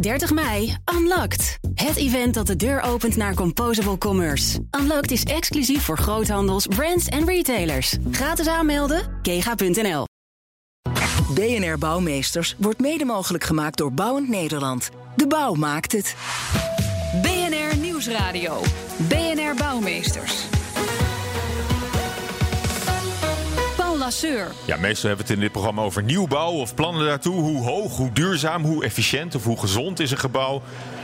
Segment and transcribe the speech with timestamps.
[0.00, 1.58] 30 mei, Unlocked.
[1.74, 4.58] Het event dat de deur opent naar Composable Commerce.
[4.80, 7.96] Unlocked is exclusief voor groothandels, brands en retailers.
[8.10, 10.04] Gratis aanmelden, kega.nl.
[11.34, 14.90] BNR Bouwmeesters wordt mede mogelijk gemaakt door Bouwend Nederland.
[15.16, 16.14] De bouw maakt het.
[17.22, 18.62] BNR Nieuwsradio.
[19.08, 20.57] BNR Bouwmeesters.
[24.64, 27.34] Ja, meestal hebben we het in dit programma over nieuwbouw of plannen daartoe.
[27.34, 30.62] Hoe hoog, hoe duurzaam, hoe efficiënt of hoe gezond is een gebouw.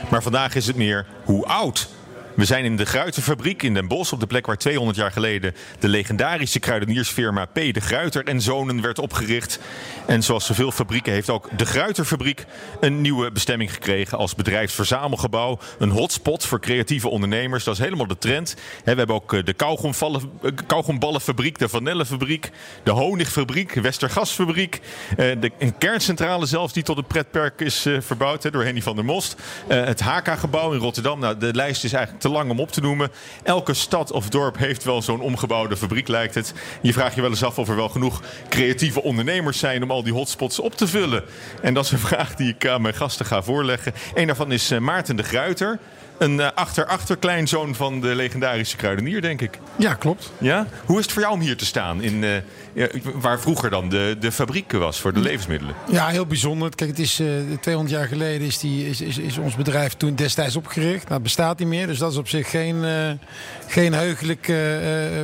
[0.09, 1.87] Maar vandaag is het meer hoe oud
[2.35, 5.55] we zijn in de Gruiterfabriek in Den Bosch, op de plek waar 200 jaar geleden
[5.79, 7.53] de legendarische kruideniersfirma P.
[7.53, 9.59] de Gruiter en Zonen werd opgericht.
[10.05, 12.45] En zoals zoveel fabrieken heeft ook de Gruiterfabriek
[12.79, 15.59] een nieuwe bestemming gekregen als bedrijfsverzamelgebouw.
[15.79, 17.63] Een hotspot voor creatieve ondernemers.
[17.63, 18.55] Dat is helemaal de trend.
[18.83, 22.51] We hebben ook eh, de eh, kauwgomballenfabriek, de vanillefabriek,
[22.83, 24.81] de honigfabriek, Westergasfabriek.
[25.17, 29.35] Eh, een kerncentrale zelfs die tot een pretpark is verbouwd door Henny van der Most.
[29.67, 31.19] Het HK-gebouw in Rotterdam.
[31.19, 33.11] Nou, de lijst is eigenlijk te lang om op te noemen.
[33.43, 36.53] Elke stad of dorp heeft wel zo'n omgebouwde fabriek, lijkt het.
[36.81, 40.03] Je vraagt je wel eens af of er wel genoeg creatieve ondernemers zijn om al
[40.03, 41.23] die hotspots op te vullen.
[41.61, 43.93] En dat is een vraag die ik aan mijn gasten ga voorleggen.
[44.13, 45.79] Een daarvan is eh, Maarten de Gruiter.
[46.17, 49.59] Een uh, achter-achterkleinzoon van de legendarische kruidenier, denk ik.
[49.75, 50.31] Ja, klopt.
[50.37, 50.67] Ja?
[50.85, 52.01] Hoe is het voor jou om hier te staan?
[52.01, 55.75] In, uh, waar vroeger dan de, de fabriek was voor de levensmiddelen.
[55.91, 56.69] Ja, heel bijzonder.
[56.75, 59.93] Kijk, het is uh, eh, 200 jaar geleden is, die, is, is, is, ons bedrijf
[59.93, 61.03] toen destijds opgericht.
[61.03, 63.11] Nou, het bestaat niet meer, dus dat is op zich geen, uh,
[63.67, 64.53] geen heugelijk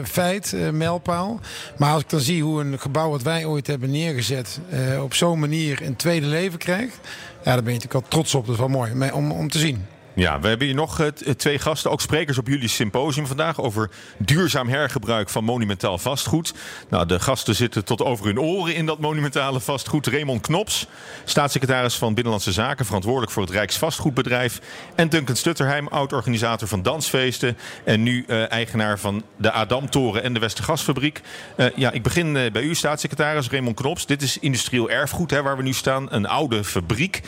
[0.03, 1.39] feit, mijlpaal.
[1.77, 4.59] Maar als ik dan zie hoe een gebouw wat wij ooit hebben neergezet
[5.01, 6.99] op zo'n manier een tweede leven krijgt.
[7.43, 8.45] Ja, daar ben je natuurlijk al trots op.
[8.45, 9.85] Dat is wel mooi om, om te zien.
[10.13, 13.89] Ja, we hebben hier nog uh, twee gasten, ook sprekers op jullie symposium vandaag over
[14.17, 16.53] duurzaam hergebruik van monumentaal vastgoed.
[16.89, 20.07] Nou, de gasten zitten tot over hun oren in dat monumentale vastgoed.
[20.07, 20.87] Raymond Knops,
[21.23, 24.59] staatssecretaris van Binnenlandse Zaken, verantwoordelijk voor het Rijksvastgoedbedrijf.
[24.95, 30.39] En Duncan Stutterheim, oud-organisator van dansfeesten en nu uh, eigenaar van de Adamtoren en de
[30.39, 31.21] Westergasfabriek.
[31.57, 34.05] Uh, ja, ik begin bij u, staatssecretaris Raymond Knops.
[34.05, 37.21] Dit is industrieel erfgoed hè, waar we nu staan, een oude fabriek.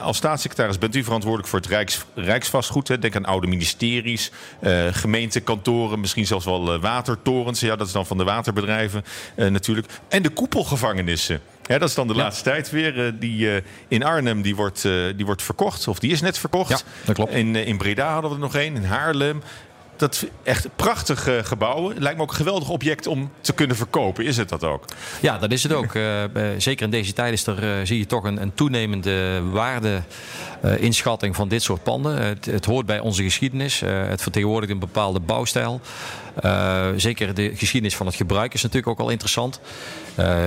[0.00, 2.86] als staatssecretaris bent u verantwoordelijk voor het Rijks Rijksvastgoed.
[3.00, 7.60] Denk aan oude ministeries, uh, gemeentekantoren, misschien zelfs wel uh, watertorens.
[7.60, 9.04] Ja, dat is dan van de waterbedrijven
[9.36, 9.86] uh, natuurlijk.
[10.08, 11.40] En de koepelgevangenissen.
[11.62, 13.18] Ja, dat is dan de laatste tijd weer.
[13.18, 14.82] die in Arnhem die wordt,
[15.16, 15.88] die wordt verkocht.
[15.88, 16.70] Of die is net verkocht.
[16.70, 17.32] Ja, dat klopt.
[17.32, 18.76] In, in Breda hadden we er nog één.
[18.76, 19.42] In Haarlem
[19.98, 21.94] dat echt prachtige gebouwen.
[21.94, 24.24] Het lijkt me ook een geweldig object om te kunnen verkopen.
[24.24, 24.84] Is het dat ook?
[25.20, 25.94] Ja, dat is het ook.
[25.94, 26.22] Uh,
[26.58, 31.48] zeker in deze tijd is er, zie je toch een, een toenemende waardeinschatting uh, van
[31.48, 32.22] dit soort panden.
[32.22, 33.80] Het, het, hoort bij onze geschiedenis.
[33.80, 35.80] het vertegenwoordigt een bepaalde bouwstijl.
[36.96, 39.60] Zeker de geschiedenis van het gebruik is natuurlijk ook al interessant.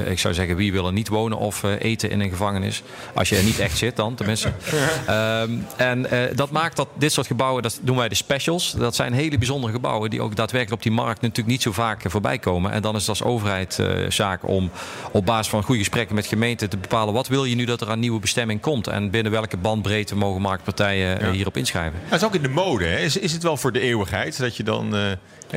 [0.05, 2.83] ik zou zeggen, wie wil er niet wonen of eten in een gevangenis?
[3.13, 4.51] Als je er niet echt zit dan, tenminste.
[5.05, 8.71] Ehm, en dat maakt dat dit soort gebouwen, dat doen wij de specials.
[8.71, 12.03] Dat zijn hele bijzondere gebouwen die ook daadwerkelijk op die markt natuurlijk niet zo vaak
[12.03, 12.71] eh, voorbij komen.
[12.71, 14.71] En dan is het als overheid uh, zaak om
[15.11, 17.89] op basis van goede gesprekken met gemeenten te bepalen wat wil je nu dat er
[17.89, 18.87] aan nieuwe bestemming komt.
[18.87, 21.99] En binnen welke bandbreedte mogen marktpartijen hierop inschrijven.
[22.09, 22.85] Dat is ook in de mode.
[22.85, 22.97] Hè?
[22.97, 24.95] Is, is het wel voor de eeuwigheid dat je dan...
[24.95, 25.11] Uh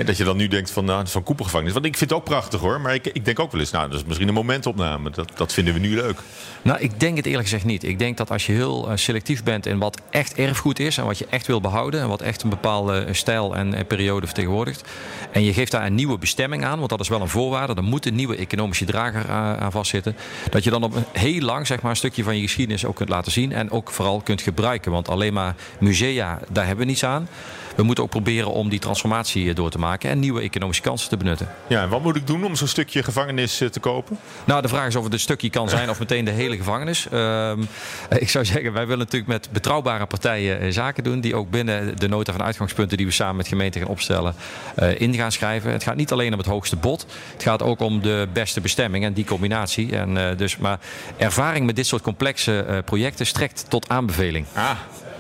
[0.05, 1.73] dat je dan nu denkt van, nou, van koepelgevangenis.
[1.73, 2.81] Want ik vind het ook prachtig hoor.
[2.81, 5.11] Maar ik, ik denk ook wel eens, nou, dat is misschien een momentopname.
[5.11, 6.19] Dat, dat vinden we nu leuk.
[6.63, 7.85] Nou, ik denk het eerlijk gezegd niet.
[7.85, 10.99] Ik denk dat als je heel uh, selectief bent in wat echt erfgoed is.
[10.99, 12.01] En wat je echt wil behouden.
[12.01, 14.89] En wat echt een bepaalde stijl en, en periode vertegenwoordigt.
[15.33, 16.79] En je geeft daar een nieuwe bestemming aan.
[16.79, 17.75] Want dat is wel een voorwaarde.
[17.75, 20.17] Er moet een nieuwe economische drager aan, aan vastzitten.
[20.51, 22.97] Dat je dan op een heel lang, zeg maar, een stukje van je geschiedenis ook
[22.97, 23.53] kunt laten zien.
[23.53, 24.93] En ook vooral kunt gebruiken.
[24.93, 27.29] Want alleen maar musea, daar hebben we niets aan
[27.77, 31.09] we moeten ook proberen om die transformatie eh, door te maken en nieuwe economische kansen
[31.09, 31.49] te benutten.
[31.67, 34.19] Ja, en wat moet ik doen om zo'n stukje gevangenis eh, te kopen?
[34.45, 37.07] Nou, de vraag is of het een stukje kan zijn of meteen de hele gevangenis.
[37.13, 37.53] Uh,
[38.19, 41.99] ik zou zeggen, wij willen natuurlijk met betrouwbare partijen eh, zaken doen die ook binnen
[41.99, 44.35] de nota van uitgangspunten die we samen met gemeenten gaan opstellen
[44.79, 45.73] uh, in gaan schrijven.
[45.73, 49.05] Het gaat niet alleen om het hoogste bod, het gaat ook om de beste bestemming
[49.05, 49.97] en die combinatie.
[49.97, 50.79] En, uh, dus, maar
[51.17, 54.47] ervaring met dit soort complexe projecten strekt tot aanbeveling.
[54.55, 54.71] Ah.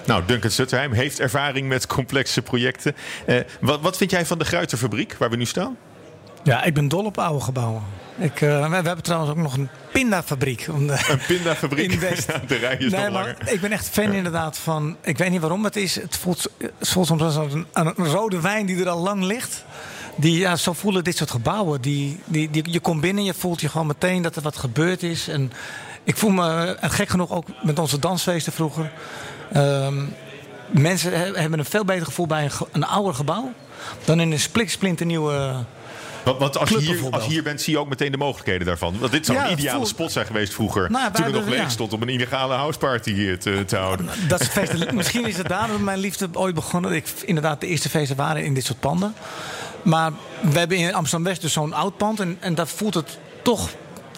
[0.06, 2.94] Nou, Duncan Sutterheim heeft ervaring met complexe projecten.
[3.26, 5.76] Uh, wat, wat vind jij van de Gruiterfabriek, waar we nu staan?
[6.43, 7.82] Ja, ik ben dol op oude gebouwen.
[8.19, 10.66] Ik, uh, we, hebben trouwens ook nog een pindafabriek.
[10.66, 10.90] Een
[11.26, 11.93] pindafabriek?
[11.93, 12.26] In West.
[12.46, 13.37] De rij is nee, nog langer.
[13.44, 14.96] Ik ben echt fan inderdaad van...
[15.00, 15.94] Ik weet niet waarom het is.
[15.94, 19.64] Het voelt, het voelt soms als een, een, rode wijn die er al lang ligt.
[20.16, 21.81] Die, ja, zo voelen dit soort gebouwen.
[21.81, 25.02] Die, die, die, je komt binnen, je voelt je gewoon meteen dat er wat gebeurd
[25.02, 25.28] is.
[25.28, 25.52] En
[26.05, 28.90] ik voel me, en gek genoeg ook met onze dansfeesten vroeger...
[29.56, 30.14] Um,
[30.70, 33.52] mensen hebben een veel beter gevoel bij een, een ouder gebouw
[34.04, 35.64] dan in een splinternieuwe
[36.25, 38.66] Want, want als, je hier, als je hier bent, zie je ook meteen de mogelijkheden
[38.66, 38.99] daarvan.
[38.99, 40.90] Want dit zou Ja, een ideale spot zijn geweest vroeger.
[40.90, 41.69] Nou, toen het nog leeg ja.
[41.69, 44.08] stond om een illegale houseparty hier te, te houden.
[44.28, 46.93] Dat is feest, misschien is het daar dat mijn liefde ooit begonnen.
[46.93, 49.14] Ik inderdaad de eerste feesten waren in dit soort panden.
[49.82, 52.20] Maar we hebben in Amsterdam West dus zo'n oud pand.
[52.20, 53.70] En, en dat voelt het toch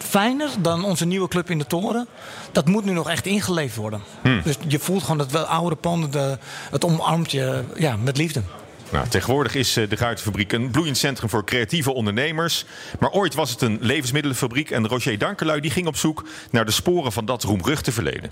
[0.05, 2.07] fijner dan onze nieuwe club in de toren.
[2.51, 4.01] Dat moet nu nog echt ingeleefd worden.
[4.43, 6.37] Dus je voelt gewoon dat wel oude panden, de,
[6.71, 8.41] het omarmt je ja, met liefde.
[8.89, 12.65] Nou, tegenwoordig is eh, de Ruitenfabriek een bloeiend centrum voor creatieve ondernemers.
[12.99, 14.71] Maar ooit was het een levensmiddelenfabriek.
[14.71, 18.31] En Roger Dankerlui die ging op zoek naar de sporen van dat roemruchte verleden.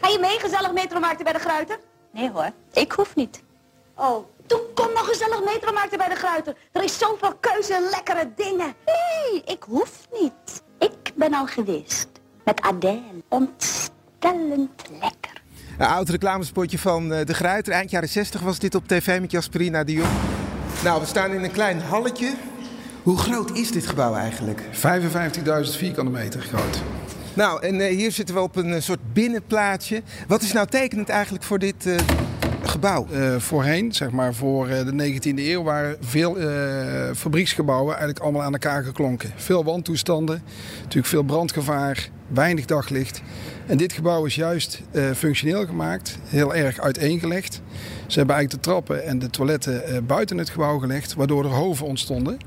[0.00, 1.78] Ga je mee gezellig metromarkten bij de Gruiter?
[2.12, 3.42] Nee hoor, ik hoef niet.
[3.96, 6.56] Oh, toen kom nog gezellig metromarkten bij de Gruiter.
[6.72, 8.74] Er is zoveel keuze en lekkere dingen.
[8.86, 9.90] Nee, ik hoef
[10.20, 10.62] niet.
[10.78, 12.08] Ik ben al geweest.
[12.44, 13.22] Met Adèle.
[13.28, 15.42] Ontstellend lekker.
[15.78, 17.72] Een oud reclamespotje van eh, De Gruiter.
[17.72, 20.10] Eind jaren 60 was dit op tv met Jasperina de Jong.
[20.84, 22.34] Nou, we staan in een klein halletje.
[23.02, 24.60] Hoe groot is dit gebouw eigenlijk?
[24.60, 26.82] 55.000 vierkante meter groot.
[27.34, 30.02] Nou, en eh, hier zitten we op een eh, soort binnenplaatsje.
[30.28, 31.96] Wat is nou tekenend eigenlijk voor dit eh,
[32.68, 33.06] gebouw?
[33.12, 36.46] Eh, voorheen, zeg maar voor eh, de 19e eeuw, waren veel eh,
[37.14, 39.32] fabrieksgebouwen eigenlijk allemaal aan elkaar geklonken.
[39.36, 40.42] Veel wandtoestanden,
[40.78, 43.22] natuurlijk veel brandgevaar, weinig daglicht.
[43.66, 47.60] En dit gebouw is juist eh, functioneel gemaakt, heel erg uiteengelegd.
[48.06, 51.50] Ze hebben eigenlijk de trappen en de toiletten eh, buiten het gebouw gelegd, waardoor er
[51.50, 52.38] hoven ontstonden.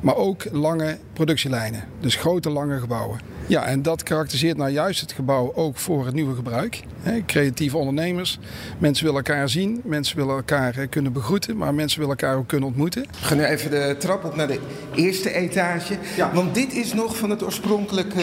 [0.00, 3.20] Maar ook lange productielijnen, dus grote lange gebouwen.
[3.46, 6.82] Ja, en dat karakteriseert nou juist het gebouw ook voor het nieuwe gebruik.
[7.26, 8.38] Creatieve ondernemers.
[8.78, 12.48] Mensen willen elkaar zien, mensen willen elkaar eh, kunnen begroeten, maar mensen willen elkaar ook
[12.48, 13.02] kunnen ontmoeten.
[13.02, 14.60] We gaan nu even de trap op naar de
[14.94, 15.98] eerste etage.
[16.16, 16.32] Ja.
[16.32, 18.22] Want dit is nog van het oorspronkelijke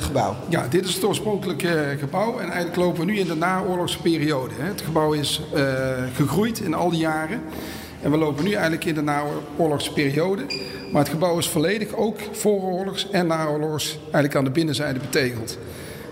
[0.00, 0.36] gebouw.
[0.48, 4.00] Ja, dit is het oorspronkelijke eh, gebouw en eigenlijk lopen we nu in de naoorlogse
[4.00, 4.54] periode.
[4.58, 5.62] Het gebouw is eh,
[6.14, 7.40] gegroeid in al die jaren.
[8.02, 10.42] En we lopen nu eigenlijk in de naoorlogse periode.
[10.92, 15.58] Maar het gebouw is volledig ook vooroorlogs en naoorlogs eigenlijk aan de binnenzijde betegeld.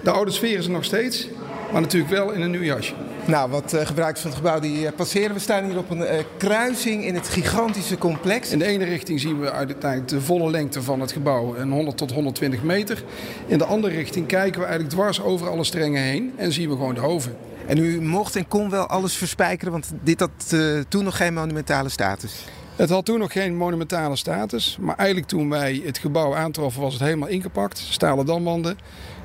[0.03, 1.29] De oude sfeer is er nog steeds,
[1.73, 2.95] maar natuurlijk wel in een nieuw jasje.
[3.27, 5.35] Nou, wat eh, gebruikers van het gebouw die eh, passeren.
[5.35, 8.51] We staan hier op een eh, kruising in het gigantische complex.
[8.51, 11.97] In de ene richting zien we uiteindelijk de volle lengte van het gebouw, een 100
[11.97, 13.05] tot 120 meter.
[13.47, 16.75] In de andere richting kijken we eigenlijk dwars over alle strengen heen en zien we
[16.75, 17.37] gewoon de hoven.
[17.67, 21.35] En u mocht en kon wel alles verspijkeren, want dit had eh, toen nog geen
[21.35, 22.45] monumentale status.
[22.77, 26.93] Het had toen nog geen monumentale status, maar eigenlijk toen wij het gebouw aantroffen was
[26.93, 27.79] het helemaal ingepakt.
[27.79, 28.79] Stalen damwanden.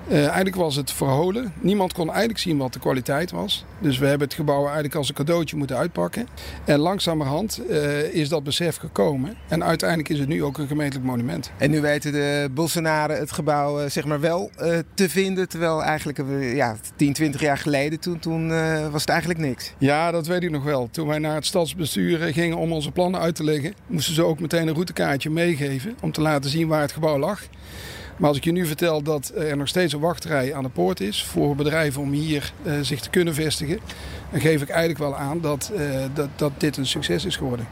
[0.09, 1.53] Eh, eigenlijk was het verholen.
[1.59, 3.65] Niemand kon eigenlijk zien wat de kwaliteit was.
[3.79, 6.27] Dus we hebben het gebouw eigenlijk als een cadeautje moeten uitpakken.
[6.65, 9.35] En langzamerhand eh, is dat besef gekomen.
[9.47, 11.51] En uiteindelijk is het nu ook een gemeentelijk monument.
[11.57, 14.51] En nu weten de Bolsonaren het gebouw eh, zeg maar wel
[14.93, 15.49] te vinden.
[15.49, 16.19] Terwijl eigenlijk
[16.55, 18.47] ja, 10, 20 jaar geleden, toen, toen
[18.91, 19.73] was het eigenlijk niks.
[19.77, 20.87] Ja, dat weet ik nog wel.
[20.91, 24.39] Toen wij naar het stadsbestuur gingen om onze plannen uit te leggen, moesten ze ook
[24.39, 27.41] meteen een routekaartje meegeven om te laten zien waar het gebouw lag.
[28.19, 30.99] Maar als ik je nu vertel dat er nog steeds een wachtrij aan de poort
[30.99, 33.79] is voor bedrijven om hier eh, zich te kunnen vestigen,
[34.31, 37.67] dan geef ik eigenlijk wel aan dat, eh, dat, dat dit een succes is geworden.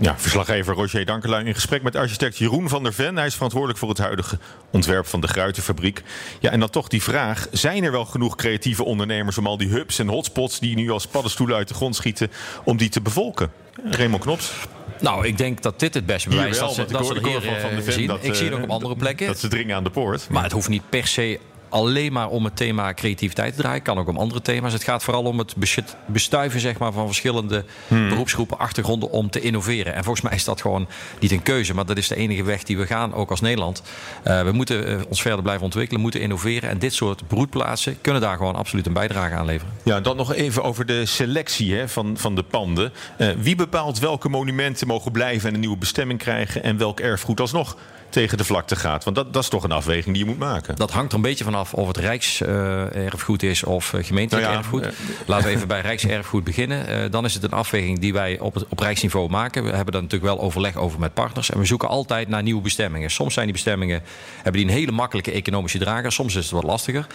[0.00, 3.16] Ja, verslaggever Roger Dankerlui in gesprek met architect Jeroen van der Ven.
[3.16, 4.38] Hij is verantwoordelijk voor het huidige
[4.70, 6.02] ontwerp van de Gruitenfabriek.
[6.40, 9.68] Ja, en dan toch die vraag: zijn er wel genoeg creatieve ondernemers om al die
[9.68, 12.30] hubs en hotspots die nu als paddenstoelen uit de grond schieten,
[12.64, 13.50] om die te bevolken?
[13.84, 14.52] Raymond Knops.
[15.00, 17.82] Nou, ik denk dat dit het beste bewijs is dat ze, dat ze hier van
[17.82, 18.06] Ven zien.
[18.06, 19.26] dat, ik zie het eh, ook op andere plekken.
[19.26, 20.28] Dat ze dringen aan de poort.
[20.30, 23.82] Maar het hoeft niet per se alleen maar om het thema creativiteit te draaien.
[23.82, 24.72] Kan ook om andere thema's.
[24.72, 28.08] Het gaat vooral om het bestu- bestuiven zeg maar, van verschillende Hmm.
[28.08, 29.94] beroepsgroepen, achtergronden om te innoveren.
[29.94, 30.88] En volgens mij is dat gewoon
[31.20, 33.82] niet een keuze, maar dat is de enige weg die we gaan, ook als Nederland.
[34.22, 36.68] Eh, we moeten eh, ons verder blijven ontwikkelen, moeten innoveren.
[36.70, 39.72] En dit soort broedplaatsen kunnen daar gewoon absoluut een bijdrage aan leveren.
[39.84, 42.92] Ja, dan nog even over de selectie hè, van, van de panden.
[43.16, 47.40] Eh, wie bepaalt welke monumenten mogen blijven en een nieuwe bestemming krijgen en welk erfgoed
[47.40, 47.76] alsnog
[48.10, 49.04] tegen de vlakte gaat?
[49.04, 50.76] Want dat, dat is toch een afweging die je moet maken.
[50.76, 54.62] Dat hangt er een beetje vanaf of het Rijkserfgoed is of eh, gemeentelijk Nou ja,
[54.62, 54.86] erfgoed.
[54.86, 54.92] eh,
[55.26, 56.86] Laten we even bij Rijkserfgoed beginnen.
[56.86, 59.64] Eh, dan is het een afweging die wij op, het, op Rijksniveau maken.
[59.64, 61.50] We hebben daar natuurlijk wel overleg over met partners.
[61.50, 63.10] En we zoeken altijd naar nieuwe bestemmingen.
[63.10, 64.02] Soms zijn die bestemmingen
[64.34, 66.12] hebben die een hele makkelijke economische drager.
[66.12, 67.06] Soms is het wat lastiger.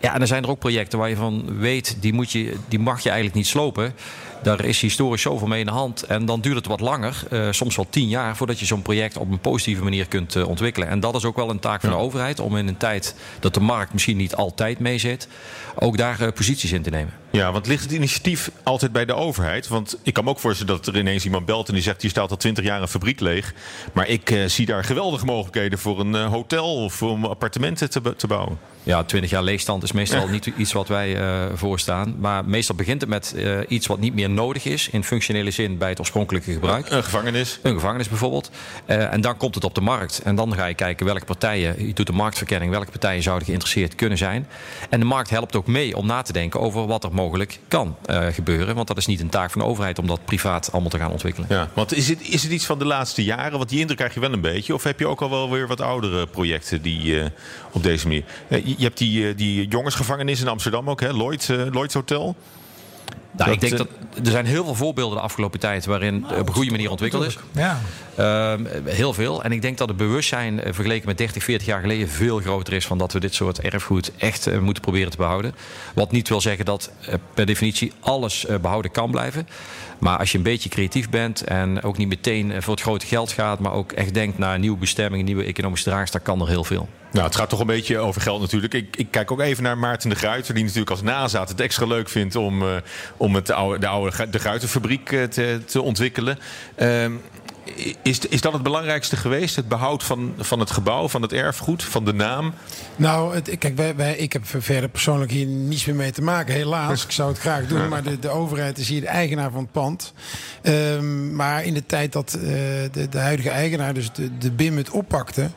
[0.00, 2.78] Ja, en dan zijn er ook projecten waar je van weet, die, moet je, die
[2.78, 3.94] mag je eigenlijk niet slopen.
[4.46, 6.02] Daar is historisch zoveel mee in de hand.
[6.02, 9.16] En dan duurt het wat langer, eh, soms wel tien jaar, voordat je zo'n project
[9.16, 10.88] op een positieve manier kunt eh, ontwikkelen.
[10.88, 13.54] En dat is ook wel een taak van de overheid om in een tijd dat
[13.54, 15.28] de markt misschien niet altijd mee zit,
[15.78, 17.12] ook daar eh, posities in te nemen.
[17.30, 19.68] Ja, want ligt het initiatief altijd bij de overheid?
[19.68, 22.10] Want ik kan me ook voorstellen dat er ineens iemand belt en die zegt: hier
[22.10, 23.54] staat al twintig jaar een fabriek leeg.
[23.92, 28.58] Maar ik zie daar geweldige mogelijkheden voor een hotel of om appartementen te, te bouwen.
[28.82, 30.30] Ja, 20 jaar leegstand is meestal ja.
[30.30, 31.18] niet iets wat wij
[31.54, 32.16] voorstaan.
[32.18, 33.34] Maar meestal begint het met
[33.68, 36.90] iets wat niet meer nodig is in functionele zin bij het oorspronkelijke gebruik.
[36.90, 37.58] Een gevangenis.
[37.62, 38.50] Een gevangenis bijvoorbeeld.
[38.86, 40.20] Uh, en dan komt het op de markt.
[40.24, 43.94] En dan ga je kijken welke partijen, je doet de marktverkenning, welke partijen zouden geïnteresseerd
[43.94, 44.48] kunnen zijn.
[44.90, 47.96] En de markt helpt ook mee om na te denken over wat er mogelijk kan
[48.32, 48.74] gebeuren.
[48.74, 51.10] Want dat is niet een taak van de overheid om dat privaat allemaal te gaan
[51.10, 51.48] ontwikkelen.
[51.50, 53.58] Ja, want is het, is het iets van de laatste jaren?
[53.58, 54.74] Want die indruk krijg je wel een beetje.
[54.74, 57.22] Of heb je ook al wel weer wat oudere projecten die
[57.72, 61.10] op deze manier je hebt die, die jongensgevangenis in Amsterdam ook, hè?
[61.12, 62.36] Lloyd, Lloyd's Hotel.
[63.36, 63.88] Nou, ik denk dat
[64.24, 67.24] er zijn heel veel voorbeelden de afgelopen tijd waarin nou, op een goede manier ontwikkeld
[67.24, 67.38] is.
[67.52, 67.80] Ja.
[68.18, 69.42] Uh, heel veel.
[69.42, 72.86] En ik denk dat het bewustzijn vergeleken met 30, 40 jaar geleden veel groter is
[72.86, 75.54] van dat we dit soort erfgoed echt uh, moeten proberen te behouden.
[75.94, 79.48] Wat niet wil zeggen dat uh, per definitie alles behouden kan blijven.
[79.98, 83.32] Maar als je een beetje creatief bent en ook niet meteen voor het grote geld
[83.32, 86.88] gaat, maar ook echt denkt naar nieuwe bestemmingen, nieuwe economische draagster, kan er heel veel.
[87.12, 88.74] Nou, het gaat toch een beetje over geld natuurlijk.
[88.74, 91.86] Ik, ik kijk ook even naar Maarten de Gruiter, die natuurlijk als nazaat het extra
[91.86, 92.68] leuk vindt om, uh,
[93.16, 96.38] om het oude, de oude de Gruiterfabriek uh, te, te ontwikkelen.
[96.78, 97.06] Uh,
[98.02, 99.56] is, is dat het belangrijkste geweest?
[99.56, 102.54] Het behoud van, van het gebouw, van het erfgoed, van de naam?
[102.96, 106.54] Nou, het, kijk, wij, wij, ik heb verder persoonlijk hier niets meer mee te maken,
[106.54, 107.04] helaas.
[107.04, 109.72] Ik zou het graag doen, maar de, de overheid is hier de eigenaar van het
[109.72, 110.12] pand.
[110.62, 112.42] Um, maar in de tijd dat uh,
[112.92, 115.50] de, de huidige eigenaar, dus de, de BIM, het oppakte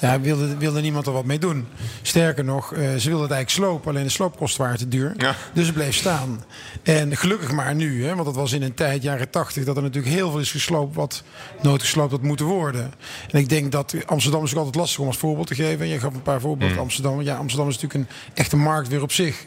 [0.00, 1.66] ja, wilde, wilde niemand er wat mee doen.
[2.02, 5.14] Sterker nog, uh, ze wilden het eigenlijk slopen, alleen de sloopkosten waren te duur.
[5.16, 5.34] Ja.
[5.52, 6.44] Dus het bleef staan.
[6.82, 9.82] En gelukkig maar nu, hè, want dat was in een tijd, jaren tachtig, dat er
[9.82, 11.22] natuurlijk heel veel is gesloopt wat
[11.62, 12.92] noodgesloopt had moeten worden.
[13.30, 15.88] En ik denk dat Amsterdam is ook altijd lastig om als voorbeeld te geven.
[15.88, 16.78] Je gaf een paar voorbeelden Mm.
[16.78, 17.22] Amsterdam.
[17.22, 19.46] Ja, Amsterdam is natuurlijk een echte markt weer op zich.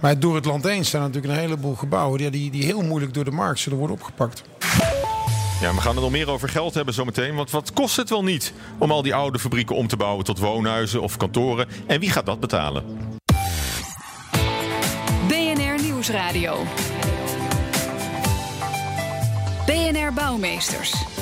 [0.00, 3.24] Maar door het land heen staan natuurlijk een heleboel gebouwen die, die heel moeilijk door
[3.24, 4.42] de markt zullen worden opgepakt.
[5.64, 7.34] Ja, we gaan er nog meer over geld hebben zometeen.
[7.34, 10.38] Want wat kost het wel niet om al die oude fabrieken om te bouwen tot
[10.38, 11.68] woonhuizen of kantoren?
[11.86, 12.84] En wie gaat dat betalen?
[15.28, 16.56] BNR Nieuwsradio.
[19.66, 21.13] BNR Bouwmeesters.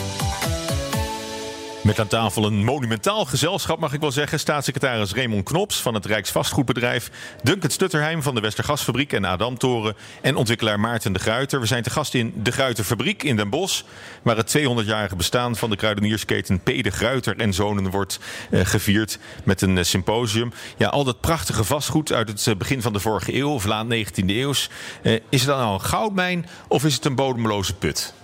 [1.82, 4.38] Met aan tafel een monumentaal gezelschap, mag ik wel zeggen.
[4.38, 7.10] Staatssecretaris Raymond Knops van het Rijksvastgoedbedrijf.
[7.42, 9.96] Duncan Stutterheim van de Westergasfabriek en Adamtoren.
[10.20, 11.60] En ontwikkelaar Maarten de Gruiter.
[11.60, 13.82] We zijn te gast in de Gruiterfabriek in Den Bosch.
[14.22, 16.64] Waar het 200-jarige bestaan van de kruideniersketen P.
[16.64, 18.18] de Gruiter en Zonen wordt
[18.50, 19.18] uh, gevierd.
[19.44, 20.52] Met een uh, symposium.
[20.76, 23.86] Ja, al dat prachtige vastgoed uit het uh, begin van de vorige eeuw, of laat
[23.94, 24.70] 19e eeuws.
[25.02, 28.14] is het dan nou een goudmijn of is het een bodemloze put?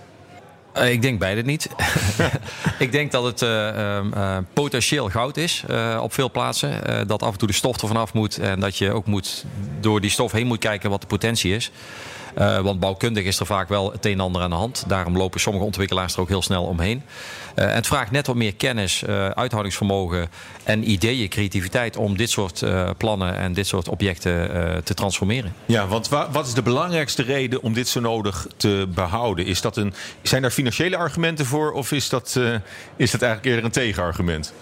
[0.77, 1.69] Uh, ik denk beide niet.
[2.79, 3.49] ik denk dat het uh,
[4.15, 5.63] uh, potentieel goud is
[5.99, 7.07] op veel plaatsen.
[7.07, 8.37] dat af en toe de stof er vanaf moet.
[8.37, 9.45] En dat je ook moet
[9.79, 11.71] door die stof heen moet kijken wat de potentie is.
[12.39, 14.83] Uh, want bouwkundig is er vaak wel het een en ander aan de hand.
[14.87, 17.03] Daarom lopen sommige ontwikkelaars er ook heel snel omheen.
[17.55, 20.29] Uh, het vraagt net wat meer kennis, uh, uithoudingsvermogen
[20.63, 22.63] en ideeën, creativiteit om dit soort
[22.97, 24.49] plannen en dit soort objecten
[24.83, 25.53] te transformeren.
[25.65, 29.45] Ja, want wa wat is de belangrijkste reden om dit zo nodig te behouden?
[29.45, 32.39] Is dat een, zijn daar financiële argumenten voor of is dat,
[32.95, 34.53] is dat eigenlijk eerder een tegenargument?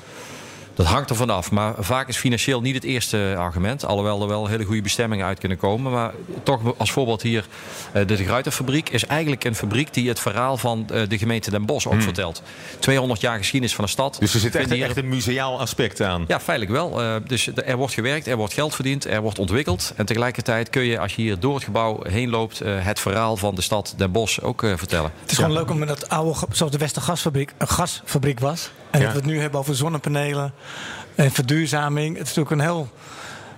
[0.78, 1.52] Dat hangt er vanaf.
[1.52, 3.86] Maar vaak is financieel niet het eerste argument.
[3.86, 5.92] Alhoewel er wel hele goede bestemmingen uit kunnen komen.
[5.92, 7.46] Maar toch als voorbeeld hier.
[7.94, 11.86] De De Gruiterfabriek is eigenlijk een fabriek die het verhaal van de gemeente Den Bosch
[11.86, 12.02] ook hmm.
[12.02, 12.42] vertelt.
[12.80, 14.18] 200 jaar geschiedenis van de stad.
[14.20, 16.26] Dus er zit echt, echt een museaal aspect aan.
[16.28, 17.02] Ja, feitelijk wel.
[17.28, 19.94] Dus er wordt gewerkt, er wordt geld verdiend, er wordt ontwikkeld.
[19.96, 22.60] En tegelijkertijd kun je als je hier door het gebouw heen loopt...
[22.66, 25.12] het verhaal van de stad Den Bosch ook vertellen.
[25.22, 28.72] Het is gewoon leuk om dat oude, zoals de Westergasfabriek, een gasfabriek was...
[28.90, 29.06] En ja.
[29.06, 30.54] dat we het nu hebben over zonnepanelen
[31.16, 32.18] en verduurzaming.
[32.18, 32.90] Het is natuurlijk een heel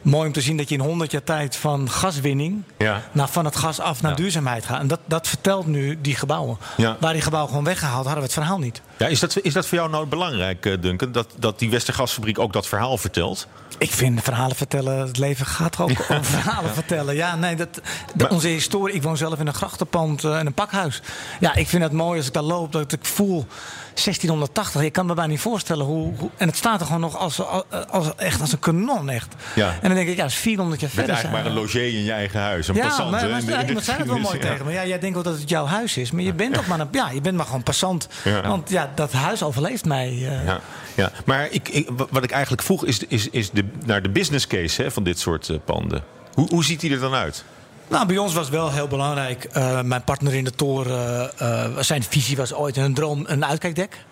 [0.01, 3.01] mooi om te zien dat je in 100 jaar tijd van gaswinning ja.
[3.11, 4.17] naar van het gas af naar ja.
[4.17, 4.79] duurzaamheid gaat.
[4.79, 6.57] En dat, dat vertelt nu die gebouwen.
[6.77, 6.97] Ja.
[6.99, 8.81] Waar die gebouwen gewoon weggehaald, hadden we het verhaal niet.
[8.99, 11.11] Ja, is, dat, is dat voor jou nou belangrijk, Duncan?
[11.11, 13.47] Dat, dat die Westergasfabriek ook dat verhaal vertelt?
[13.77, 17.15] Ik vind verhalen vertellen, het leven gaat ook om verhalen vertellen.
[17.15, 17.81] Ja, nee, dat, de,
[18.15, 18.95] maar, onze historie.
[18.95, 21.01] Ik woon zelf in een grachtenpand en uh, een pakhuis.
[21.39, 23.45] Ja, ik vind het mooi als ik daar loop, dat ik voel
[23.93, 24.81] 1680.
[24.81, 26.29] Ik kan me bijna niet voorstellen hoe, hoe.
[26.37, 29.35] en het staat er gewoon nog als, als, als, echt als een kanon, echt.
[29.55, 29.67] Ja.
[29.67, 31.13] En dan denk ik, ja, dat is 400 jaar verder.
[31.13, 32.67] eigenlijk maar een logé in je eigen huis.
[32.67, 33.11] Een ja, passant.
[33.11, 34.71] maar, maar, in de iemand zei het wel mooi tegen me.
[34.71, 36.87] Ja, jij denkt wel dat het jouw huis is, maar je bent toch maar een,
[36.91, 38.07] ja, je bent maar gewoon passant.
[38.43, 40.11] Want ja, dat huis overleeft mij.
[40.11, 40.59] Uh, ja.
[40.95, 44.47] Ja, maar ik, ik, wat ik eigenlijk vroeg is, is, is de, naar de business
[44.47, 46.03] case hè, van dit soort uh, panden.
[46.33, 47.43] Hoe, hoe ziet die er dan uit?
[47.87, 49.47] Nou, bij ons was wel heel belangrijk.
[49.57, 54.05] Uh, mijn partner in de toren, uh, zijn visie was ooit een droom, een uitkijkdek.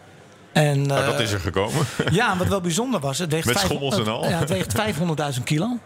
[0.54, 1.86] En, uh, oh, dat is er gekomen.
[2.12, 3.18] Ja, wat wel bijzonder was.
[3.18, 4.30] Het weegt Met schommels en al.
[4.30, 4.76] Ja, het weegt
[5.38, 5.78] 500.000 kilo.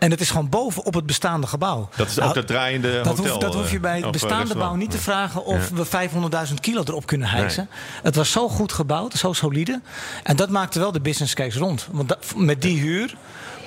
[0.00, 1.88] En het is gewoon boven op het bestaande gebouw.
[1.96, 3.24] Dat is Nou, ook dat draaiende dat hotel.
[3.32, 4.68] hoef, dat hoef je eh, bij of, eh, bestaande restaurant.
[4.70, 5.74] bouw niet te vragen of Ja.
[5.76, 7.68] we 500.000 kilo erop kunnen hijsen.
[8.02, 9.80] Het was zo goed gebouwd, zo solide.
[10.22, 11.88] En dat maakte wel de business case rond.
[11.90, 13.14] Want dat- met die huur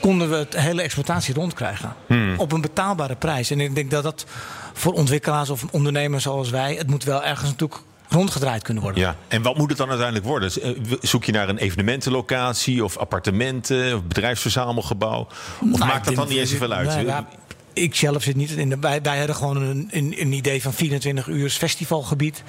[0.02, 1.94] konden we het hele exploitatie rondkrijgen.
[2.08, 2.34] Hmm.
[2.40, 3.50] Op een betaalbare prijs.
[3.52, 4.26] En ik denk dat dat
[4.74, 6.76] voor ontwikkelaars of ondernemers zoals wij...
[6.76, 9.02] het moet wel ergens natuurlijk rondgedraaid kunnen worden.
[9.02, 10.52] Ja, en wat moet het dan uiteindelijk worden?
[10.62, 15.20] Eh, Zoek je naar een evenementenlocatie of appartementen of bedrijfsverzamelgebouw?
[15.20, 17.06] Of Nou, maakt dat dan niet eens zoveel uit?
[17.06, 17.28] Ja,
[17.74, 18.78] ik zelf zit niet in de.
[18.80, 22.44] Wij, wij hadden gewoon een, een, een idee van 24 uur festivalgebied.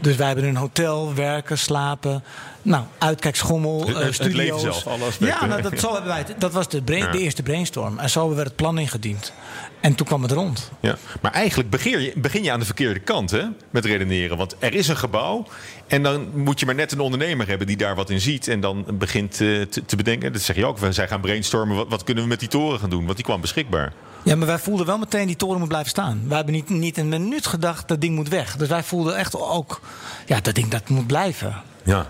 [0.00, 2.24] Dus wij hebben een hotel, werken, slapen.
[2.62, 4.36] Nou, uitkijkschommel, Het- eh, het- het studio's.
[4.36, 5.26] leven zelf, alle aspecten.
[5.40, 7.10] Ja, nou, dat, zo hebben wij het, dat was de, brain- Ja.
[7.10, 7.98] de eerste brainstorm.
[7.98, 9.32] En zo werd het plan ingediend.
[9.80, 10.70] En toen kwam het rond.
[10.80, 14.36] Ja, maar eigenlijk begin je, begin je aan de verkeerde kant hè, met redeneren.
[14.36, 15.46] Want er is een gebouw
[15.86, 18.48] en dan moet je maar net een ondernemer hebben die daar wat in ziet.
[18.48, 21.76] En dan begint eh, te, te bedenken, dat zeg je ook, we zijn gaan brainstormen.
[21.76, 23.04] Wat, wat kunnen we met die toren gaan doen?
[23.04, 23.92] Want die kwam beschikbaar.
[24.22, 26.22] Ja, maar wij voelden wel meteen die toren moet blijven staan.
[26.26, 28.56] Wij hebben niet, niet een minuut gedacht dat ding moet weg.
[28.56, 29.80] Dus wij voelden echt ook,
[30.26, 31.62] ja, dat ding dat moet blijven.
[31.84, 32.06] Ja.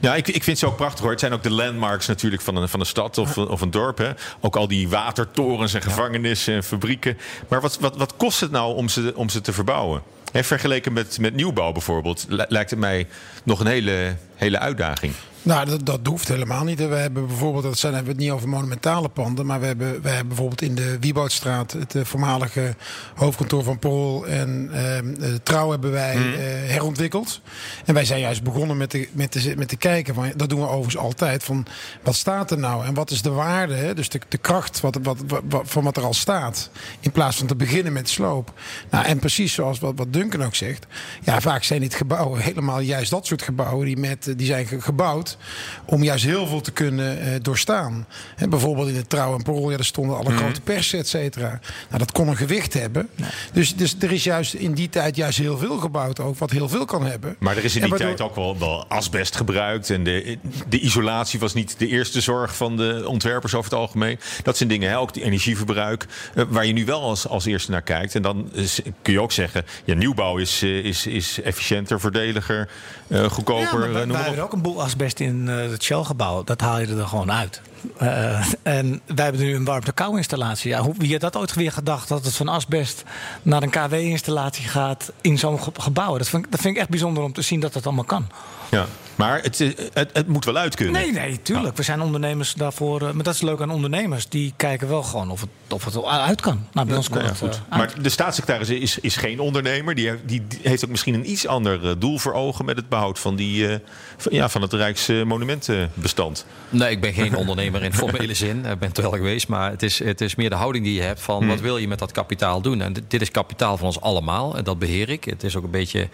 [0.00, 1.10] Ja, ik, ik vind ze ook prachtig hoor.
[1.10, 3.98] Het zijn ook de landmarks natuurlijk van een, van een stad of, of een dorp.
[3.98, 4.10] Hè.
[4.40, 7.18] Ook al die watertorens en gevangenissen en fabrieken.
[7.48, 10.02] Maar wat, wat, wat kost het nou om ze, om ze te verbouwen?
[10.32, 13.06] Hè, vergeleken met, met nieuwbouw bijvoorbeeld, li- lijkt het mij
[13.42, 15.12] nog een hele, hele uitdaging.
[15.46, 16.78] Nou, dat, dat hoeft helemaal niet.
[16.78, 20.02] We hebben bijvoorbeeld, dat zijn, hebben we het niet over monumentale panden, maar we hebben,
[20.02, 22.74] we hebben bijvoorbeeld in de Wieboudstraat, het eh, voormalige
[23.14, 27.40] hoofdkantoor van Parool en eh, Trouw hebben wij eh, herontwikkeld.
[27.84, 30.60] En wij zijn juist begonnen met te, met te, met te kijken, van, dat doen
[30.60, 31.66] we overigens altijd, van
[32.02, 33.94] wat staat er nou en wat is de waarde, hè?
[33.94, 35.18] dus de, de kracht wat, wat,
[35.64, 38.52] van wat er al staat, in plaats van te beginnen met sloop.
[38.90, 40.86] Nou, en precies zoals wat, wat Duncan ook zegt,
[41.22, 44.80] ja, vaak zijn dit gebouwen helemaal juist dat soort gebouwen die, met, die zijn ge-
[45.84, 48.06] om juist heel veel te kunnen eh, doorstaan.
[48.36, 51.48] Hè, bijvoorbeeld in het Trouw en Parool, ja, daar stonden alle grote persen, et cetera.
[51.88, 53.08] Nou, dat kon een gewicht hebben.
[53.52, 56.68] Dus, dus er is juist in die tijd juist heel veel gebouwd ook, wat heel
[56.68, 57.36] veel kan hebben.
[57.38, 59.90] Maar er is in die waardoor- tijd ook wel, wel asbest gebruikt.
[59.90, 60.38] En de,
[60.68, 64.18] de isolatie was niet de eerste zorg van de ontwerpers over het algemeen.
[64.42, 67.70] Dat zijn dingen, hè, ook die energieverbruik, eh, waar je nu wel als, als eerste
[67.70, 68.14] naar kijkt.
[68.14, 72.68] En dan is- kun je ook zeggen, ja, nieuwbouw is, eh, is, is efficiënter, voordeliger,
[73.08, 73.64] eh, goedkoper.
[73.64, 76.44] Ja, maar wij, wij hebben ook een boel asbest in eh, het Shell-gebouw.
[76.44, 77.60] Dat haal je er gewoon uit.
[77.98, 80.70] Eh, en wij hebben nu een warmte-kou-installatie.
[80.70, 82.08] Ja, hoe, wie had dat ooit weer gedacht?
[82.08, 83.02] Dat het van asbest
[83.42, 86.18] naar een KW-installatie gaat in zo'n ge- gebouw.
[86.18, 88.26] Dat vind, ik- dat vind ik echt bijzonder om te zien dat dat allemaal kan.
[88.70, 88.86] Ja.
[89.14, 90.94] Maar het, eh, het, het moet wel uit kunnen.
[91.02, 91.76] Nee, nee, tuurlijk.
[91.76, 93.06] We zijn ondernemers daarvoor.
[93.06, 94.28] eh, maar dat is leuk aan ondernemers.
[94.28, 96.66] Die kijken wel gewoon of het, of het wel uit kan.
[96.72, 97.62] Nou, bij ons komt Nou ja, het goed.
[97.78, 99.94] Maar de staatssecretaris is, is geen ondernemer.
[99.94, 103.18] Die heeft, die heeft ook misschien een iets ander doel voor ogen met het behoud
[103.18, 103.78] van, die, eh,
[104.16, 106.46] van, ja, van het Rijksmonumentenbestand.
[106.68, 108.56] Nee, ik ben geen ondernemer in formele zin.
[108.56, 109.48] Ik ben het wel geweest.
[109.48, 111.88] Maar het is, het is meer de houding die je hebt van wat wil je
[111.88, 112.80] met dat kapitaal doen.
[112.80, 114.56] En dit, is kapitaal van ons allemaal.
[114.56, 115.24] En dat beheer ik.
[115.24, 116.08] Het is ook een beetje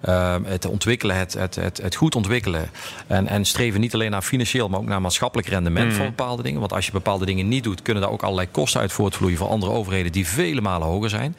[0.00, 2.70] ehm, het ontwikkelen, het, het, het, het goed ontwikkelen.
[3.06, 6.60] En, en streven niet alleen naar financieel, maar ook naar maatschappelijk rendement van bepaalde dingen.
[6.60, 9.48] Want als je bepaalde dingen niet doet, kunnen daar ook allerlei kosten uit voortvloeien voor
[9.48, 11.36] andere overheden die vele malen hoger zijn.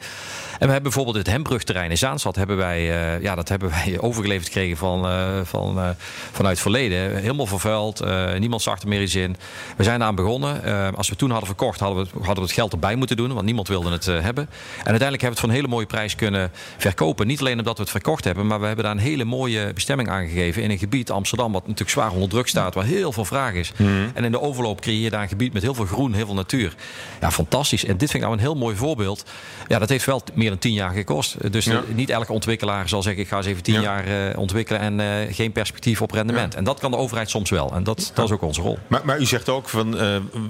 [0.54, 4.00] En we hebben bijvoorbeeld het Hembrugterrein in Zaanstad hebben wij, eh, ja, dat hebben wij
[4.00, 5.88] overgeleverd gekregen van, eh, van, eh,
[6.32, 7.16] vanuit het verleden.
[7.16, 8.04] Helemaal vervuild,
[8.38, 9.36] niemand zag er meer iets in.
[9.76, 10.62] We zijn aan begonnen.
[10.96, 13.44] Als we toen hadden verkocht, hadden we, hadden we het geld erbij moeten doen, want
[13.44, 14.44] niemand wilde het hebben.
[14.44, 17.26] En uiteindelijk hebben we het voor een hele mooie prijs kunnen verkopen.
[17.26, 20.08] Niet alleen omdat we het verkocht hebben, maar we hebben daar een hele mooie bestemming
[20.08, 23.52] aangegeven in een gebied Amsterdam, wat natuurlijk zwaar onder druk staat, waar heel veel vraag
[23.54, 23.72] is.
[24.14, 26.34] En in de overloop creëer je daar een gebied met heel veel groen, heel veel
[26.34, 26.74] natuur.
[27.20, 27.84] Ja, fantastisch.
[27.84, 29.24] En dit vind ik nou een heel mooi voorbeeld.
[29.68, 31.52] Ja, dat heeft wel meer dan tien jaar gekost.
[31.52, 31.72] Dus Ja.
[31.72, 33.80] eh, niet elke ontwikkelaar zal zeggen: ik ga eens even tien Ja.
[33.80, 36.54] jaar eh, ontwikkelen en eh, geen perspectief op rendement.
[36.54, 37.72] En dat kan de overheid soms wel.
[37.74, 38.78] En dat, dat is ook onze rol.
[38.86, 39.92] Maar, maar u zegt ook van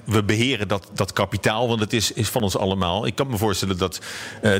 [0.05, 3.07] we beheren dat, dat kapitaal, want het is, is van ons allemaal.
[3.07, 4.01] Ik kan me voorstellen dat,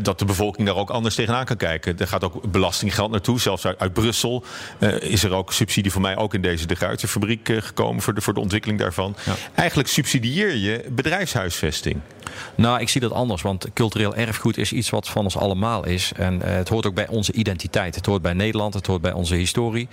[0.03, 1.99] dat de bevolking daar ook anders tegenaan kan kijken.
[1.99, 4.45] Er gaat ook belastinggeld naartoe, zelfs uit, uit Brussel.
[5.01, 8.21] is er ook subsidie voor mij ook in deze de Gruiterfabriek eh, gekomen voor de,
[8.21, 9.17] voor de ontwikkeling daarvan.
[9.55, 12.01] Eigenlijk subsidieer je bedrijfshuisvesting.
[12.55, 16.13] Nou, ik zie dat anders, want cultureel erfgoed is iets wat van ons allemaal is.
[16.17, 17.95] En eh, het hoort ook bij onze identiteit.
[17.95, 19.89] Het hoort bij Nederland, het hoort bij onze historie.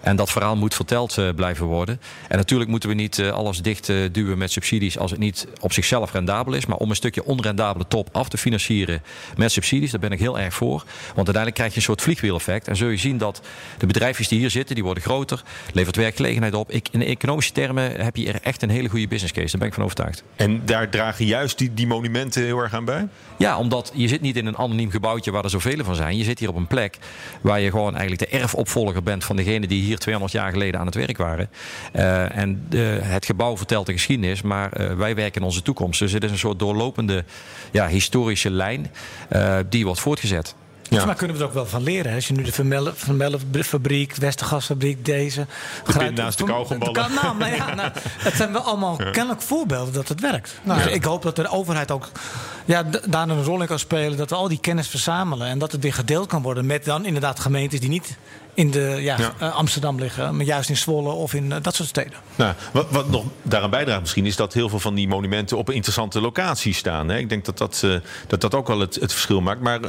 [0.00, 2.00] En dat verhaal moet verteld eh, blijven worden.
[2.28, 5.72] En natuurlijk moeten we niet eh, alles dicht duwen met subsidies als het niet op
[5.72, 6.66] zichzelf rendabel is.
[6.66, 9.02] Maar om een stukje onrendabele top af te financieren
[9.36, 10.84] met subsidies, daar ben ik heel erg voor.
[11.04, 12.68] Want uiteindelijk krijg je een soort vliegwiel-effect.
[12.68, 13.40] En zul je zien dat
[13.78, 16.70] de bedrijfjes die hier zitten, die worden groter, levert werkgelegenheid op.
[16.70, 19.50] Ik, in economische termen heb je er echt een hele goede business case.
[19.50, 20.22] Daar ben ik van overtuigd.
[20.36, 23.08] En daar dragen juist die, die monumenten heel erg aan bij?
[23.38, 26.16] Ja, omdat je zit niet in een anoniem gebouwtje waar er zoveel van zijn.
[26.16, 26.98] Je zit hier op een plek
[27.40, 30.86] waar je gewoon eigenlijk de erfopvolger bent van degene die hier 200 jaar geleden aan
[30.86, 31.50] het werk waren.
[31.92, 35.98] Eh, en de, het gebouw vertelt de geschiedenis, maar eh, wij werken in onze toekomst.
[35.98, 37.24] Dus het is een soort doorlopende
[37.72, 38.90] ja, historische lijn
[39.32, 40.54] uh, die wordt voortgezet.
[40.88, 42.14] Volgens mij kunnen we er ook wel van leren.
[42.14, 42.52] Als je nu de
[42.94, 45.46] Vermellenfabriek, Westergasfabriek, deze...
[45.84, 46.94] De naast de kauwgomballen.
[47.22, 49.10] Nou, nou, ja, nou, het zijn wel allemaal ja.
[49.10, 50.60] kennelijk voorbeelden dat het werkt.
[50.62, 50.86] Nou, ja.
[50.86, 52.08] Ik hoop dat de overheid ook
[52.64, 54.16] ja, daar een rol in kan spelen.
[54.16, 55.48] Dat we al die kennis verzamelen.
[55.48, 58.16] En dat het weer gedeeld kan worden met dan inderdaad gemeentes die niet
[58.56, 59.34] in de, ja, ja.
[59.42, 62.12] Uh, Amsterdam liggen, maar juist in Zwolle of in uh, dat soort steden.
[62.36, 65.70] Nou, wat, wat nog daaraan bijdraagt misschien is dat heel veel van die monumenten op
[65.70, 67.08] interessante locaties staan.
[67.08, 67.18] Hè?
[67.18, 69.60] Ik denk dat dat, uh, dat, dat ook wel het, het verschil maakt.
[69.60, 69.80] Maar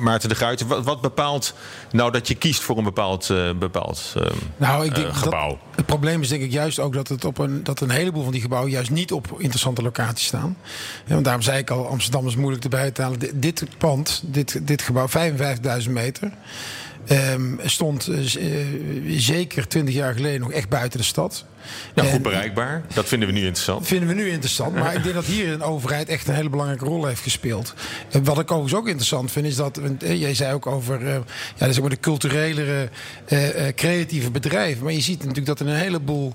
[0.00, 1.54] Maarten de Gruijten, wat, wat, bepaalt
[1.92, 4.14] nou dat je kiest voor een bepaald, bepaald
[4.56, 5.48] nou, ik denk gebouw?
[5.48, 8.22] Dat, het probleem is denk ik juist ook dat, het op een, dat een heleboel
[8.22, 10.56] van die gebouwen juist niet op interessante locaties staan.
[11.04, 13.18] Ja, want daarom zei ik al, Amsterdam is moeilijk erbij te halen.
[13.18, 15.08] Dit, dit pand, dit, dit gebouw,
[15.84, 16.32] 55.000 meter.
[17.10, 18.18] Um, stond uh,
[19.16, 21.44] zeker 20 jaar geleden nog echt buiten de stad.
[21.94, 22.82] Ja, goed bereikbaar.
[22.94, 23.86] Dat vinden we nu interessant.
[23.86, 24.74] Vinden we nu interessant.
[24.74, 27.74] Maar ik denk dat hier een overheid echt een hele belangrijke rol heeft gespeeld.
[28.10, 29.80] En wat ik overigens ook interessant vind, is dat.
[29.98, 31.14] Jij zei ook over uh,
[31.56, 32.88] ja, zeg maar de culturele,
[33.28, 33.38] uh,
[33.74, 34.84] creatieve bedrijven.
[34.84, 36.34] Maar je ziet natuurlijk dat er een heleboel.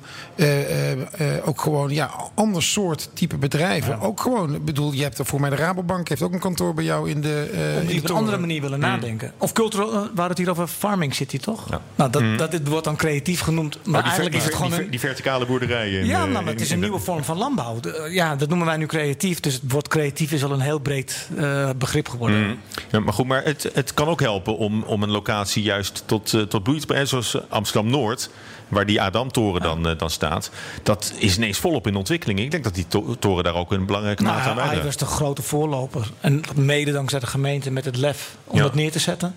[1.44, 3.98] ook gewoon ja, ander soort type bedrijven.
[4.00, 4.06] Ja.
[4.06, 4.56] Ook gewoon.
[4.56, 7.22] Ik bedoel, je hebt voor mij de Rabobank heeft ook een kantoor bij jou in
[7.22, 7.76] de.
[7.82, 9.32] Om die op een andere manier willen nadenken.
[9.38, 9.92] Of cultureel.
[9.92, 11.70] we hadden het hier over Farming City, toch?
[11.70, 11.82] Ja.
[11.96, 12.38] Nou, dat, mm.
[12.38, 13.76] dat dit wordt dan creatief genoemd.
[13.76, 14.72] Maar, maar eigenlijk is het gewoon.
[14.72, 16.06] Die, die verticale boerderijen.
[16.06, 17.80] Ja, maar het is een nieuwe vorm van landbouw.
[18.10, 19.39] Ja, dat noemen wij nu creatief.
[19.39, 22.47] Dus het woord creatief is al een heel breed uh, begrip geworden.
[22.47, 22.60] Mm.
[22.91, 26.34] Ja, maar goed, maar het, het kan ook helpen om, om een locatie juist tot,
[26.34, 27.08] uh, tot bloei te brengen.
[27.08, 28.30] Zoals Amsterdam Noord
[28.67, 30.49] waar die Adamtoren dan, uh, dan staat.
[30.84, 32.39] Dat is ineens volop in ontwikkeling.
[32.39, 34.77] Ik denk dat die to toren daar ook een belangrijke nou, mate aan bijdraagt.
[34.77, 36.12] Hij was de grote voorloper.
[36.21, 38.63] En mede dankzij de gemeente met het lef om ja.
[38.63, 39.36] dat neer te zetten.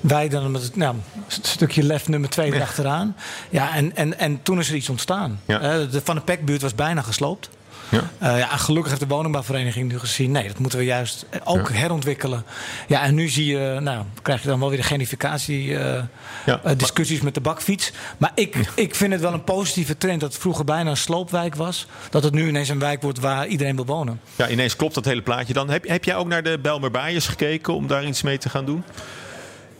[0.00, 0.96] Wij dan met het nou,
[1.26, 3.16] stukje lef nummer twee erachteraan.
[3.50, 5.40] Ja, en, en, en toen is er iets ontstaan.
[5.44, 5.60] Ja.
[5.60, 7.50] Uh, de Van de Pekbuurt was bijna gesloopt.
[7.92, 8.10] Ja.
[8.22, 10.30] Uh, ja, gelukkig heeft de woningbouwvereniging nu gezien.
[10.30, 11.74] Nee, dat moeten we juist ook ja.
[11.74, 12.44] herontwikkelen.
[12.88, 16.02] Ja, en nu zie je, nou, krijg je dan wel weer de genificatie uh,
[16.46, 17.24] ja, uh, discussies maar...
[17.24, 17.92] met de bakfiets.
[18.18, 21.54] Maar ik, ik vind het wel een positieve trend dat het vroeger bijna een sloopwijk
[21.54, 21.86] was.
[22.10, 24.20] Dat het nu ineens een wijk wordt waar iedereen wil wonen.
[24.36, 25.70] Ja, ineens klopt dat hele plaatje dan.
[25.70, 28.64] Heb, heb jij ook naar de Belmer Baaiers gekeken om daar iets mee te gaan
[28.64, 28.84] doen?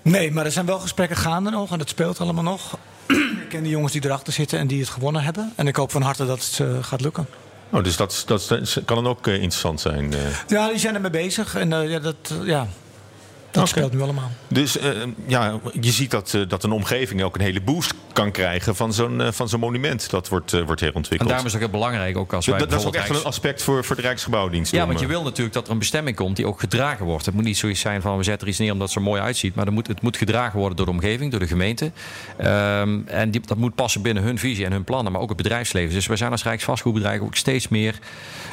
[0.03, 2.79] Nee, maar er zijn wel gesprekken gaande nog en dat speelt allemaal nog.
[3.42, 5.53] ik ken de jongens die erachter zitten en die het gewonnen hebben.
[5.57, 7.27] En ik hoop van harte dat het uh, gaat lukken.
[7.72, 8.48] Oh, dus dat, dat,
[8.85, 10.12] kan dan ook uh, interessant zijn?
[10.12, 10.18] Uh...
[10.46, 11.54] Ja, die zijn ermee bezig.
[11.54, 12.66] En uh, ja, dat, ja,
[13.52, 13.66] dat okay.
[13.66, 14.30] speelt nu allemaal.
[14.48, 14.78] Dus
[15.26, 19.22] ja, je ziet dat, dat een omgeving ook een hele boost kan krijgen van zo'n
[19.32, 20.10] van zo'n monument.
[20.10, 21.20] Dat wordt, wordt herontwikkeld.
[21.20, 22.16] En daarom is het ook heel belangrijk.
[22.16, 24.72] Ook als wij dat, dat is ook echt een aspect voor, voor de Rijksgebouwdienst.
[24.72, 27.26] Ja, want je wil natuurlijk dat er een bestemming komt die ook gedragen wordt.
[27.26, 29.20] Het moet niet zoiets zijn van we zetten er iets neer omdat het er mooi
[29.20, 29.54] uitziet.
[29.54, 31.92] Maar moet, het moet gedragen worden door de omgeving, door de gemeente.
[32.40, 35.36] Um, en die, dat moet passen binnen hun visie en hun plannen, maar ook het
[35.36, 35.94] bedrijfsleven.
[35.94, 37.98] Dus wij zijn als Rijksvastgoedbedrijf ook steeds meer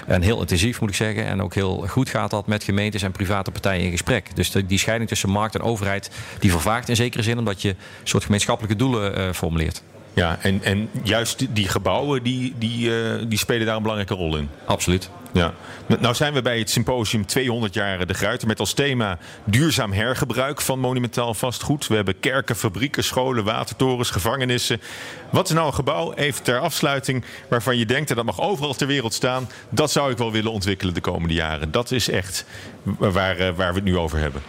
[0.07, 1.25] en heel intensief moet ik zeggen.
[1.25, 4.35] En ook heel goed gaat dat met gemeentes en private partijen in gesprek.
[4.35, 7.69] Dus de, die scheiding tussen markt en overheid die vervaagt in zekere zin omdat je
[7.69, 9.84] een soort gemeenschappelijke doelen uh, formuleert.
[10.13, 14.38] Ja, en, en juist die gebouwen die, die, uh, die spelen daar een belangrijke rol
[14.38, 14.49] in.
[14.65, 15.10] Absoluut.
[15.32, 15.54] Ja.
[15.99, 20.62] Nou zijn we bij het symposium 200 jaar de Gruiten met als thema duurzaam hergebruik
[20.62, 21.88] van monumentaal vastgoed.
[21.88, 24.82] We hebben kerken, fabrieken, scholen, watertorens, gevangenissen.
[25.30, 28.88] Wat is nou een gebouw, even ter afsluiting, waarvan je denkt dat mag overal ter
[28.88, 29.49] wereld staan.
[29.69, 31.71] Dat zou ik wel willen ontwikkelen de komende jaren.
[31.71, 32.45] Dat is echt
[32.84, 34.41] waar, waar we het nu over hebben.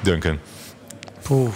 [0.00, 0.38] Duncan.
[1.22, 1.52] Poeh.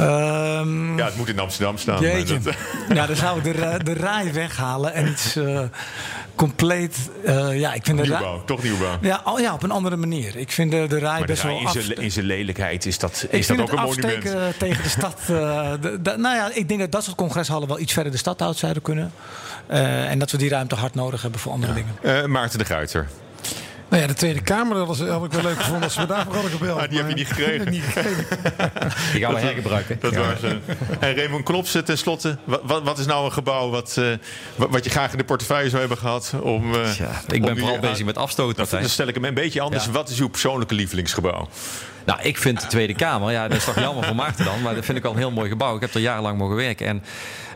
[0.00, 2.00] Um, ja, het moet in Amsterdam staan.
[2.00, 2.38] Jeetje.
[2.38, 2.54] Dat...
[2.88, 5.60] nou, dan zou ik de, de raai weghalen en iets uh,
[6.34, 6.96] compleet.
[7.26, 8.98] Uh, ja, ik vind nieuwbouw, de toch nieuwbouw.
[9.00, 10.36] Ja, ja, op een andere manier.
[10.36, 11.58] Ik vind de, de maar best wel.
[11.58, 14.58] In zijn, in zijn lelijkheid is dat, is dat ook een monument.
[14.58, 15.20] tegen de stad.
[15.30, 18.18] Uh, de, de, nou ja, ik denk dat dat soort congreshallen wel iets verder de
[18.18, 19.12] stad uit zouden kunnen.
[19.66, 21.84] en dat we die ruimte hard nodig hebben voor andere ja.
[22.02, 22.30] dingen.
[22.30, 23.08] Maarten de Guiter.
[23.88, 26.32] Nou ja, de Tweede Kamer, dat was, had ik wel leuk gevonden als we daarvoor
[26.32, 26.80] hadden gebeld.
[26.80, 27.70] Ah, die heb je niet gekregen.
[27.76, 28.26] niet gekregen.
[29.12, 29.98] Die gaan we hergebruiken.
[30.00, 30.18] Dat ja.
[30.18, 30.50] was, uh,
[31.00, 32.36] en Raymond Klops, tenslotte.
[32.44, 34.06] Wat, wat, wat, is nou een gebouw wat, uh,
[34.56, 36.34] wat je graag in de portefeuille zou hebben gehad?
[36.42, 38.66] Om, uh, ja, ik ben vooral bezig met afstoten.
[38.70, 39.84] Dan stel ik hem een beetje anders.
[39.84, 39.90] Ja.
[39.90, 41.48] Wat is uw persoonlijke lievelingsgebouw?
[42.08, 44.74] Nou, ik vind de Tweede Kamer, ja, dat is toch jammer voor Maarten dan, maar
[44.74, 45.74] dat vind ik al een heel mooi gebouw.
[45.74, 46.86] Ik heb er jarenlang mogen werken.
[46.86, 47.02] En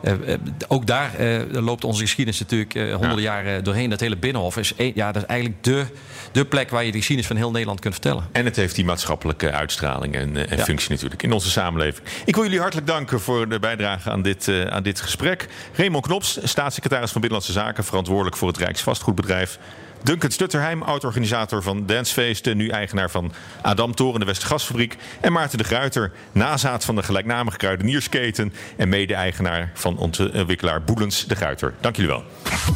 [0.02, 0.34] uh,
[0.68, 3.42] ook daar uh, loopt onze geschiedenis natuurlijk honderden ja.
[3.42, 3.90] jaren doorheen.
[3.90, 5.86] Dat hele Binnenhof is, een, ja, dat is eigenlijk de,
[6.32, 8.28] de plek waar je de geschiedenis van heel Nederland kunt vertellen.
[8.32, 10.64] En het heeft die maatschappelijke uitstraling en, en ja.
[10.64, 12.06] functie natuurlijk in onze samenleving.
[12.24, 15.48] Ik wil jullie hartelijk danken voor de bijdrage aan dit, aan dit gesprek.
[15.76, 19.58] Raymond Knops, staatssecretaris van Binnenlandse Zaken, verantwoordelijk voor het Rijksvastgoedbedrijf.
[20.02, 24.96] Duncan Stutterheim, oud-organisator van Dancefeesten, nu eigenaar van Adam Toren, de Westergasfabriek.
[25.20, 31.34] En Maarten de Gruiter, nazaat van de gelijknamige kruideniersketen en mede-eigenaar van ontwikkelaar Boelens de
[31.34, 31.74] Gruiter.
[31.80, 32.24] Dank jullie wel.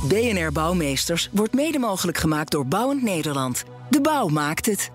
[0.08, 3.64] BNR Bouwmeesters wordt mede mogelijk gemaakt door Bouwend Nederland.
[3.90, 4.90] De bouw maakt het.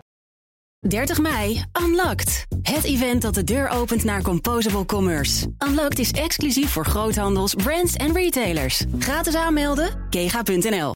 [0.87, 2.45] 30 mei, Unlocked.
[2.61, 5.47] Het event dat de deur opent naar Composable Commerce.
[5.67, 8.83] Unlocked is exclusief voor groothandels, brands en retailers.
[8.99, 10.91] Gratis aanmelden, kega.nl.